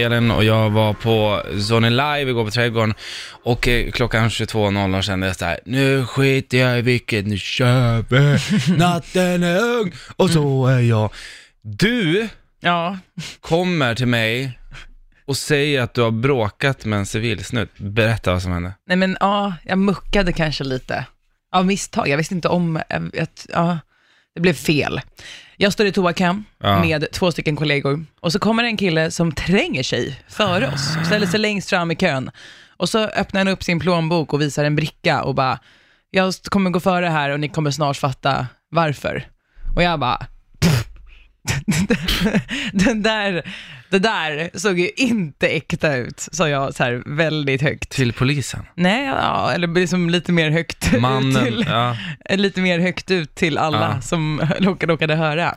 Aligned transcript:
Elin 0.00 0.30
och 0.30 0.44
jag 0.44 0.70
var 0.70 0.92
på 0.94 1.42
Sony 1.60 1.90
Live 1.90 2.30
igår 2.30 2.44
på 2.44 2.50
Trädgården 2.50 2.94
och 3.44 3.68
eh, 3.68 3.90
klockan 3.90 4.28
22.00 4.28 5.02
kände 5.02 5.26
jag 5.26 5.36
såhär, 5.36 5.60
nu 5.64 6.06
skiter 6.06 6.58
jag 6.58 6.78
i 6.78 6.82
vilket, 6.82 7.26
nu 7.26 7.38
kör 7.38 8.04
vi, 8.08 8.38
natten 8.78 9.42
är 9.42 9.58
ung 9.62 9.92
och 10.16 10.30
så 10.30 10.66
är 10.66 10.80
jag. 10.80 11.10
Du 11.62 12.28
Ja, 12.60 12.98
kommer 13.40 13.94
till 13.94 14.06
mig 14.06 14.58
och 15.24 15.36
säger 15.36 15.82
att 15.82 15.94
du 15.94 16.02
har 16.02 16.10
bråkat 16.10 16.84
med 16.84 16.98
en 16.98 17.06
civilsnut. 17.06 17.70
Berätta 17.78 18.32
vad 18.32 18.42
som 18.42 18.52
hände. 18.52 18.72
nej 18.86 18.96
men 18.96 19.16
ja, 19.20 19.54
jag 19.64 19.78
muckade 19.78 20.32
kanske 20.32 20.64
lite. 20.64 21.04
Av 21.52 21.66
misstag, 21.66 22.08
jag 22.08 22.16
visste 22.16 22.34
inte 22.34 22.48
om 22.48 22.76
eh, 22.76 23.22
att, 23.22 23.46
ja, 23.52 23.78
det 24.36 24.40
blev 24.40 24.52
fel. 24.54 25.00
Jag 25.56 25.72
står 25.72 25.86
i 25.86 25.92
toakön 25.92 26.44
Ja. 26.58 26.80
med 26.80 27.06
två 27.12 27.32
stycken 27.32 27.56
kollegor 27.56 28.04
och 28.20 28.32
så 28.32 28.38
kommer 28.38 28.64
en 28.64 28.76
kille 28.76 29.10
som 29.10 29.32
tränger 29.32 29.82
sig 29.82 30.20
före 30.28 30.68
oss, 30.68 31.06
ställer 31.06 31.26
sig 31.26 31.40
längst 31.40 31.70
fram 31.70 31.90
i 31.90 31.96
kön 31.96 32.30
och 32.76 32.88
så 32.88 32.98
öppnar 32.98 33.40
han 33.40 33.48
upp 33.48 33.62
sin 33.64 33.80
plånbok 33.80 34.32
och 34.32 34.40
visar 34.40 34.64
en 34.64 34.76
bricka 34.76 35.22
och 35.22 35.34
bara, 35.34 35.58
jag 36.10 36.34
kommer 36.44 36.70
gå 36.70 36.80
före 36.80 37.06
här 37.06 37.30
och 37.30 37.40
ni 37.40 37.48
kommer 37.48 37.70
snart 37.70 37.96
fatta 37.96 38.46
varför. 38.70 39.26
Och 39.76 39.82
jag 39.82 40.00
bara, 40.00 40.26
den 42.72 43.02
där, 43.02 43.42
det 43.90 43.98
där 43.98 44.50
såg 44.54 44.78
ju 44.78 44.88
inte 44.96 45.48
äkta 45.48 45.96
ut, 45.96 46.28
sa 46.32 46.48
jag 46.48 46.74
så 46.74 46.84
här 46.84 47.02
väldigt 47.06 47.62
högt. 47.62 47.90
Till 47.90 48.12
polisen. 48.12 48.66
Nej, 48.74 49.04
ja, 49.06 49.52
eller 49.52 49.68
liksom 49.68 50.10
lite 50.10 50.32
mer 50.32 50.50
högt 50.50 50.94
ut 50.94 51.00
Mannen, 51.00 51.44
till, 51.44 51.64
ja. 51.68 51.96
lite 52.30 52.60
mer 52.60 52.78
högt 52.78 53.10
ut 53.10 53.34
till 53.34 53.58
alla 53.58 53.92
Ja. 53.94 54.00
som 54.00 54.40
råkade, 54.60 54.92
råkade 54.92 55.14
höra. 55.14 55.54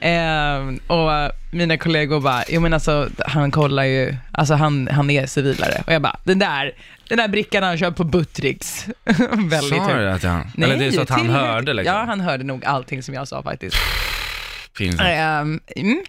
Eh, 0.00 0.74
och 0.86 1.32
mina 1.52 1.76
kollegor 1.78 2.20
bara, 2.20 2.42
jo 2.48 2.60
men 2.60 2.72
alltså 2.72 3.08
han 3.26 3.50
kollar 3.50 3.84
ju, 3.84 4.16
alltså 4.32 4.54
han, 4.54 4.88
han 4.92 5.10
är 5.10 5.26
civilare. 5.26 5.82
Och 5.86 5.92
jag 5.92 6.02
bara, 6.02 6.16
den 6.24 6.38
där, 6.38 6.72
den 7.08 7.18
där 7.18 7.28
brickan 7.28 7.62
han 7.62 7.78
köpt 7.78 7.96
på 7.96 8.04
Buttricks. 8.04 8.86
Väldigt 9.04 9.82
Sa 9.82 9.94
du 9.94 10.04
det 10.04 10.18
till 10.18 10.28
han? 10.28 10.52
Eller 10.62 10.76
det 10.76 10.84
är 10.84 10.90
så 10.90 11.00
att 11.00 11.10
han 11.10 11.30
hörde 11.30 11.72
liksom? 11.74 11.94
Ja, 11.94 12.04
han 12.04 12.20
hörde 12.20 12.44
nog 12.44 12.64
allting 12.64 13.02
som 13.02 13.14
jag 13.14 13.28
sa 13.28 13.42
faktiskt. 13.42 13.76
Pinsamt. 14.78 15.08
Ehm, 15.08 15.60
mm. 15.76 16.02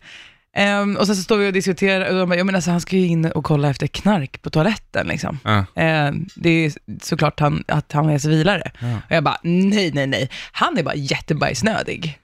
Ehm, 0.58 0.95
och 0.97 1.05
sen 1.05 1.16
så 1.16 1.23
står 1.23 1.38
vi 1.38 1.50
och 1.50 1.53
diskuterar 1.53 2.09
och 2.09 2.16
de 2.16 2.30
bara, 2.30 2.38
ja 2.38 2.44
men 2.44 2.55
alltså 2.55 2.72
han 2.72 2.81
ska 2.81 2.95
ju 2.95 3.08
in 3.08 3.25
och 3.25 3.45
kolla 3.45 3.69
efter 3.69 3.88
knark 3.88 4.41
på 4.41 4.50
toaletten 4.50 5.08
liksom. 5.08 5.39
Ja. 5.44 5.66
Ehm, 5.75 6.25
det 6.36 6.49
är 6.49 6.73
såklart 7.02 7.39
han, 7.39 7.64
att 7.67 7.91
han 7.91 8.09
är 8.09 8.19
civilare. 8.19 8.72
Ja. 8.80 8.95
Och 8.95 9.16
jag 9.16 9.23
bara, 9.23 9.38
nej, 9.44 9.91
nej, 9.94 10.08
nej, 10.08 10.30
han 10.52 10.77
är 10.77 10.83
bara 10.83 10.95
jättebajsnödig. 10.95 12.19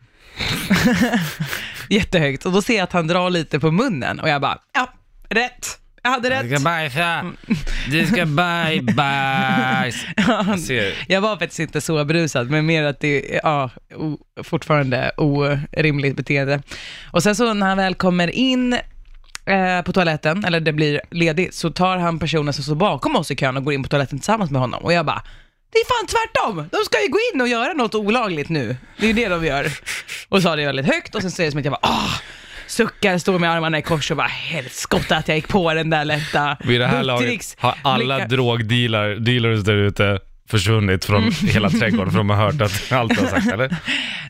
Jättehögt. 1.90 2.46
Och 2.46 2.52
då 2.52 2.62
ser 2.62 2.76
jag 2.76 2.84
att 2.84 2.94
han 2.94 3.08
drar 3.08 3.30
lite 3.30 3.60
på 3.60 3.72
munnen 3.72 4.20
och 4.20 4.30
jag 4.30 4.42
bara, 4.42 4.58
ja, 4.74 4.90
rätt. 5.30 5.80
Jag 6.04 6.12
hade 6.12 6.30
Du 6.30 6.36
rätt. 6.36 6.56
ska 6.56 6.60
bajsa. 6.64 7.26
Du 7.92 8.06
ska 8.08 8.26
baj, 8.42 8.82
bajs. 8.82 10.06
Jag 10.18 10.60
ser. 10.60 10.94
Jag 11.08 11.22
var 11.22 11.38
faktiskt 11.38 11.60
inte 11.60 11.82
så 11.82 12.06
brusad, 12.06 12.50
men 12.50 12.66
mer 12.66 12.84
att 12.84 13.00
det 13.00 13.36
är 13.36 13.42
ja, 13.44 13.70
fortfarande 14.44 15.12
orimligt 15.18 16.16
beteende. 16.16 16.62
Och 17.12 17.24
sen 17.24 17.36
så 17.36 17.54
när 17.54 17.68
han 17.68 17.78
väl 17.78 17.96
kommer 17.96 18.28
in 18.36 18.74
eh, 19.46 19.82
på 19.86 19.94
toaletten, 19.94 20.46
eller 20.46 20.60
det 20.60 20.74
blir 20.74 21.02
ledigt, 21.12 21.54
så 21.56 21.70
tar 21.72 21.98
han 21.98 22.20
personen 22.20 22.54
som 22.54 22.64
står 22.64 22.76
bakom 22.76 23.16
oss 23.16 23.32
i 23.32 23.36
kön 23.36 23.58
och 23.58 23.64
går 23.64 23.74
in 23.74 23.84
på 23.84 23.90
toaletten 23.90 24.20
tillsammans 24.20 24.52
med 24.52 24.62
honom. 24.62 24.84
Och 24.84 24.94
jag 24.94 25.06
bara, 25.06 25.24
det 25.74 25.78
är 25.80 25.86
fan 25.86 26.08
tvärtom! 26.08 26.70
De 26.72 26.86
ska 26.86 27.02
ju 27.02 27.10
gå 27.10 27.20
in 27.34 27.42
och 27.42 27.48
göra 27.48 27.74
något 27.74 27.96
olagligt 27.96 28.50
nu. 28.50 28.78
Det 28.98 29.04
är 29.06 29.08
ju 29.08 29.14
det 29.14 29.28
de 29.28 29.46
gör. 29.46 29.68
Och 30.30 30.42
sa 30.42 30.56
det 30.56 30.66
väldigt 30.66 30.86
högt 30.86 31.16
och 31.16 31.22
sen 31.22 31.32
säger 31.32 31.48
det 31.48 31.52
som 31.52 31.60
att 31.60 31.66
jag 31.66 31.72
bara, 31.72 31.90
ah! 31.92 32.10
Suckar, 32.74 33.18
står 33.18 33.40
med 33.40 33.52
armarna 33.52 33.78
i 33.78 33.82
kors 33.82 34.12
och 34.12 34.18
bara 34.18 34.28
helskotta 34.28 35.18
att 35.18 35.28
jag 35.28 35.38
gick 35.38 35.48
på 35.48 35.74
den 35.74 35.90
där 35.90 36.06
lätta 36.06 36.58
Vid 36.64 36.82
det 36.82 36.88
här 36.88 37.04
laget 37.04 37.56
har 37.60 37.76
alla 37.82 38.16
blickar. 38.16 38.28
drogdealer 38.28 39.16
dealers 39.16 39.64
där 39.64 39.74
ute 39.76 40.20
försvunnit 40.50 41.06
från 41.06 41.32
hela 41.32 41.70
trädgården 41.70 42.12
för 42.12 42.18
de 42.18 42.30
har 42.30 42.38
hört 42.38 42.62
att 42.62 42.92
allt 42.92 43.20
har 43.20 43.28
sagt, 43.28 43.48
eller? 43.52 43.76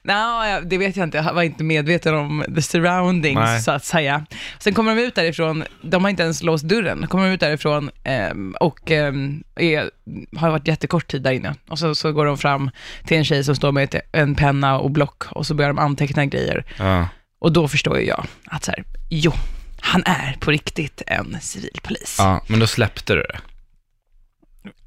Nej, 0.03 0.51
jag- 0.51 0.67
det 0.69 0.78
vet 0.78 0.97
jag 0.97 1.03
inte. 1.07 1.17
Jag 1.17 1.34
var 1.34 1.44
inte 1.44 1.63
medveten 1.63 2.13
om 2.16 2.44
the 2.56 2.62
surroundings, 2.62 3.40
Nej. 3.40 3.62
så 3.62 3.72
att 3.72 3.85
säga. 3.85 4.25
Sen 4.59 4.73
kommer 4.73 4.96
de 4.96 5.01
ut 5.01 5.16
därifrån, 5.16 5.63
de 5.81 6.03
har 6.03 6.09
inte 6.09 6.23
ens 6.23 6.44
låst 6.44 6.63
dörren, 6.63 7.01
de 7.01 7.07
kommer 7.07 7.28
ut 7.34 7.40
därifrån 7.40 7.90
ehm, 8.03 8.56
och 8.59 8.91
är, 8.91 9.90
har 10.38 10.50
varit 10.51 10.67
jättekort 10.67 11.07
tid 11.07 11.22
där 11.22 11.31
inne. 11.31 11.56
Och 11.69 11.79
så, 11.79 11.96
så 11.96 12.12
går 12.12 12.25
de 12.25 12.38
fram 12.38 12.69
till 13.06 13.17
en 13.17 13.25
tjej 13.25 13.44
som 13.44 13.56
står 13.56 13.72
med 13.72 13.84
ett, 13.84 13.96
en 14.12 14.35
penna 14.35 14.79
och 14.79 14.91
block 14.91 15.23
och 15.31 15.46
så 15.46 15.53
börjar 15.53 15.69
de 15.69 15.79
anteckna 15.79 16.25
grejer. 16.25 16.66
Ja. 16.78 17.07
Och 17.43 17.51
då 17.51 17.67
förstår 17.67 17.99
ju 17.99 18.05
jag 18.05 18.25
att 18.45 18.63
så 18.63 18.71
här, 18.71 18.83
jo, 19.09 19.31
han 19.79 20.03
är 20.05 20.37
på 20.39 20.51
riktigt 20.51 21.01
en 21.07 21.37
civilpolis. 21.41 22.15
ja, 22.17 22.43
men 22.47 22.59
då 22.59 22.67
släppte 22.67 23.13
du 23.13 23.21
det. 23.21 23.39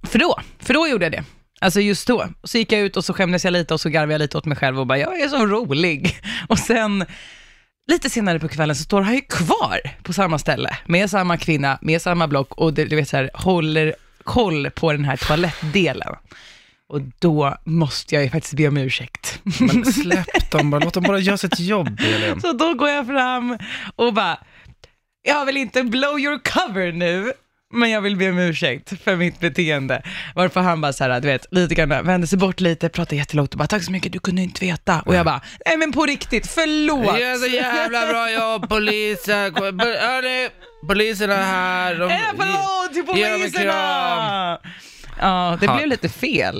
För 0.08 0.18
då, 0.18 0.40
för 0.58 0.74
då 0.74 0.88
gjorde 0.88 1.04
jag 1.04 1.12
det. 1.12 1.24
Alltså 1.60 1.80
just 1.80 2.06
då. 2.06 2.28
Så 2.44 2.58
gick 2.58 2.72
jag 2.72 2.80
ut 2.80 2.96
och 2.96 3.04
så 3.04 3.12
skämdes 3.12 3.44
jag 3.44 3.52
lite 3.52 3.74
och 3.74 3.80
så 3.80 3.88
garvade 3.88 4.12
jag 4.12 4.18
lite 4.18 4.38
åt 4.38 4.44
mig 4.44 4.56
själv 4.56 4.80
och 4.80 4.86
bara, 4.86 4.98
jag 4.98 5.20
är 5.20 5.28
så 5.28 5.46
rolig. 5.46 6.16
Och 6.48 6.58
sen, 6.58 7.04
lite 7.90 8.10
senare 8.10 8.40
på 8.40 8.48
kvällen 8.48 8.76
så 8.76 8.84
står 8.84 9.02
han 9.02 9.14
ju 9.14 9.20
kvar 9.20 9.80
på 10.02 10.12
samma 10.12 10.38
ställe, 10.38 10.78
med 10.86 11.10
samma 11.10 11.36
kvinna, 11.36 11.78
med 11.82 12.02
samma 12.02 12.28
block 12.28 12.54
och 12.54 12.74
det, 12.74 12.84
du 12.84 12.96
vet 12.96 13.08
så 13.08 13.16
här, 13.16 13.30
håller 13.34 13.94
koll 14.24 14.70
på 14.70 14.92
den 14.92 15.04
här 15.04 15.16
toalettdelen. 15.16 16.14
Och 16.88 17.00
då 17.18 17.56
måste 17.64 18.14
jag 18.14 18.24
ju 18.24 18.30
faktiskt 18.30 18.54
be 18.54 18.68
om 18.68 18.76
ursäkt. 18.76 19.38
Men 19.60 19.84
släpp 19.84 20.50
dem 20.50 20.70
bara, 20.70 20.80
låt 20.84 20.94
dem 20.94 21.02
bara 21.02 21.18
göra 21.18 21.36
sitt 21.36 21.58
jobb, 21.60 22.00
Elin. 22.00 22.40
Så 22.40 22.52
då 22.52 22.74
går 22.74 22.88
jag 22.88 23.06
fram 23.06 23.58
och 23.96 24.14
bara, 24.14 24.38
jag 25.22 25.46
vill 25.46 25.56
inte 25.56 25.82
blow 25.82 26.18
your 26.20 26.38
cover 26.44 26.92
nu, 26.92 27.32
men 27.74 27.90
jag 27.90 28.00
vill 28.00 28.16
be 28.16 28.30
om 28.30 28.38
ursäkt 28.38 29.02
för 29.04 29.16
mitt 29.16 29.40
beteende. 29.40 30.02
Varför 30.34 30.60
han 30.60 30.80
bara 30.80 30.92
så 30.92 31.04
här, 31.04 31.20
du 31.20 31.28
vet, 31.28 31.46
lite 31.50 31.74
grann 31.74 31.88
vände 32.06 32.26
sig 32.26 32.38
bort 32.38 32.60
lite, 32.60 32.88
pratade 32.88 33.16
jättelågt 33.16 33.52
och 33.54 33.58
bara, 33.58 33.66
tack 33.68 33.82
så 33.84 33.92
mycket, 33.92 34.12
du 34.12 34.18
kunde 34.18 34.42
inte 34.42 34.64
veta. 34.64 35.00
Och 35.06 35.14
jag 35.14 35.24
bara, 35.26 35.40
nej 35.66 35.76
men 35.76 35.92
på 35.92 36.06
riktigt, 36.06 36.46
förlåt. 36.46 37.20
Gör 37.20 37.34
så 37.34 37.46
jävla 37.46 38.06
bra 38.06 38.30
jobb, 38.30 38.68
polisen. 38.68 39.54
Hörni, 39.54 40.48
polisen 40.88 41.30
är 41.30 41.42
här. 41.42 41.94
De, 41.94 42.10
Eh, 42.10 42.20
förlåt 42.36 42.92
till 42.92 43.18
ge 43.18 43.24
dem 43.28 43.32
en 43.34 43.40
poliserna! 43.40 44.58
Ja, 45.20 45.58
det 45.60 45.68
blev 45.76 45.86
lite 45.86 46.08
fel. 46.08 46.54